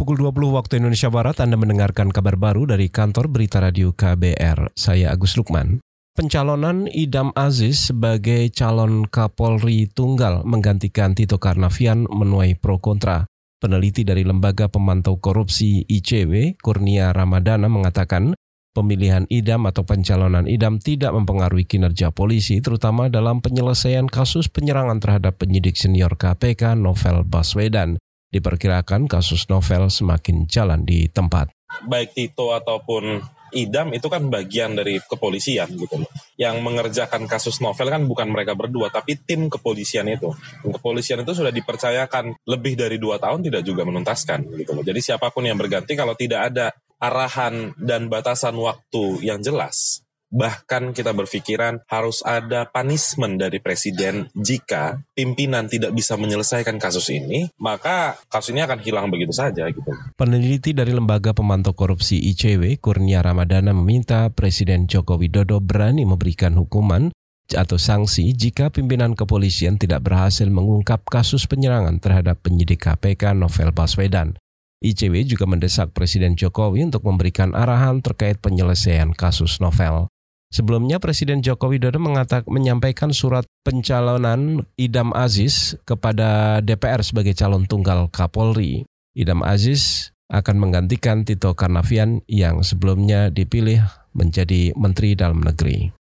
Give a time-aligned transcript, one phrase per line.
[0.00, 4.72] Pukul 20 waktu Indonesia Barat Anda mendengarkan kabar baru dari kantor berita radio KBR.
[4.72, 5.84] Saya Agus Lukman.
[6.16, 13.28] Pencalonan Idam Aziz sebagai calon Kapolri Tunggal menggantikan Tito Karnavian menuai pro kontra.
[13.60, 18.32] Peneliti dari Lembaga Pemantau Korupsi ICW, Kurnia Ramadana mengatakan,
[18.72, 25.36] pemilihan idam atau pencalonan idam tidak mempengaruhi kinerja polisi, terutama dalam penyelesaian kasus penyerangan terhadap
[25.36, 28.00] penyidik senior KPK Novel Baswedan.
[28.30, 31.50] Diperkirakan kasus novel semakin jalan di tempat.
[31.86, 33.18] Baik Tito ataupun
[33.50, 36.10] idam itu kan bagian dari kepolisian gitu loh.
[36.38, 40.30] Yang mengerjakan kasus novel kan bukan mereka berdua, tapi tim kepolisian itu.
[40.62, 44.84] Kepolisian itu sudah dipercayakan lebih dari dua tahun tidak juga menuntaskan gitu loh.
[44.86, 46.70] Jadi siapa pun yang berganti kalau tidak ada
[47.00, 55.02] arahan dan batasan waktu yang jelas, Bahkan kita berpikiran harus ada punishment dari presiden jika
[55.10, 59.90] pimpinan tidak bisa menyelesaikan kasus ini, maka kasus ini akan hilang begitu saja gitu.
[60.14, 67.10] Peneliti dari Lembaga Pemantau Korupsi ICW, Kurnia Ramadana meminta Presiden Joko Widodo berani memberikan hukuman
[67.50, 74.38] atau sanksi jika pimpinan kepolisian tidak berhasil mengungkap kasus penyerangan terhadap penyidik KPK Novel Baswedan.
[74.80, 80.08] ICW juga mendesak Presiden Jokowi untuk memberikan arahan terkait penyelesaian kasus novel.
[80.50, 88.10] Sebelumnya Presiden Joko Widodo mengatak, menyampaikan surat pencalonan Idam Aziz kepada DPR sebagai calon tunggal
[88.10, 88.82] Kapolri.
[89.14, 95.94] Idam Aziz akan menggantikan Tito Karnavian yang sebelumnya dipilih menjadi Menteri Dalam Negeri.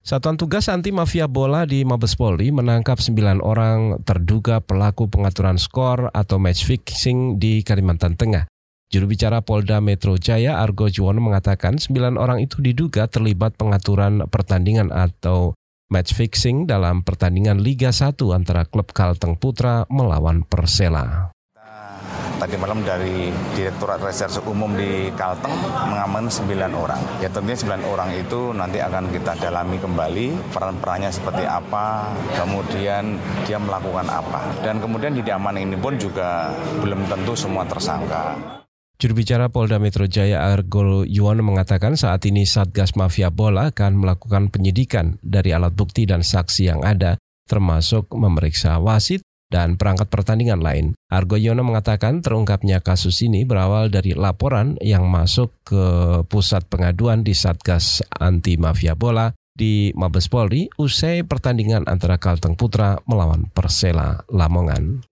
[0.00, 6.08] Satuan Tugas Anti Mafia Bola di Mabes Polri menangkap 9 orang terduga pelaku pengaturan skor
[6.12, 8.44] atau match fixing di Kalimantan Tengah.
[8.90, 14.90] Juru bicara Polda Metro Jaya Argo Juwono mengatakan sembilan orang itu diduga terlibat pengaturan pertandingan
[14.90, 15.54] atau
[15.94, 21.30] match fixing dalam pertandingan Liga 1 antara klub Kalteng Putra melawan Persela.
[22.42, 25.54] Tadi malam dari Direktorat Reserse Umum di Kalteng
[25.86, 26.98] mengamankan 9 orang.
[27.22, 33.62] Ya tentunya 9 orang itu nanti akan kita dalami kembali peran-perannya seperti apa, kemudian dia
[33.62, 34.50] melakukan apa.
[34.66, 36.50] Dan kemudian di diaman ini pun juga
[36.82, 38.58] belum tentu semua tersangka.
[39.00, 44.52] Juru bicara Polda Metro Jaya Argo Yuwono mengatakan saat ini Satgas Mafia Bola akan melakukan
[44.52, 47.16] penyidikan dari alat bukti dan saksi yang ada,
[47.48, 50.92] termasuk memeriksa wasit dan perangkat pertandingan lain.
[51.08, 55.84] Argo Yuwono mengatakan terungkapnya kasus ini berawal dari laporan yang masuk ke
[56.28, 63.00] pusat pengaduan di Satgas Anti Mafia Bola di Mabes Polri usai pertandingan antara Kalteng Putra
[63.08, 65.08] melawan Persela Lamongan.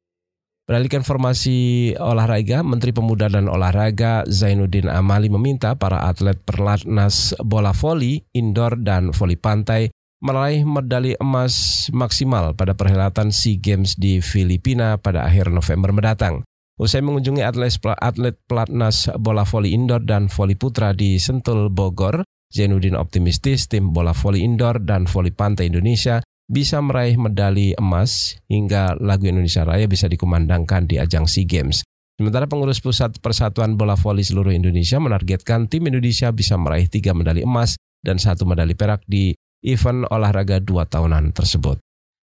[0.68, 1.56] Beralih informasi
[1.96, 9.08] olahraga, Menteri Pemuda dan Olahraga Zainuddin Amali meminta para atlet perlatnas bola voli, indoor, dan
[9.16, 9.88] voli pantai
[10.20, 16.44] meraih medali emas maksimal pada perhelatan SEA Games di Filipina pada akhir November mendatang.
[16.76, 22.20] Usai mengunjungi atlet, atlet pelatnas bola voli indoor dan voli putra di Sentul, Bogor,
[22.52, 28.96] Zainuddin optimistis tim bola voli indoor dan voli pantai Indonesia bisa meraih medali emas hingga
[28.96, 31.84] lagu Indonesia Raya bisa dikumandangkan di ajang SEA Games.
[32.18, 37.46] Sementara pengurus pusat Persatuan Bola Voli seluruh Indonesia menargetkan tim Indonesia bisa meraih tiga medali
[37.46, 41.78] emas dan satu medali perak di event olahraga dua tahunan tersebut.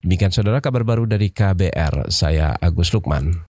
[0.00, 3.49] Demikian saudara kabar baru dari KBR, saya Agus Lukman.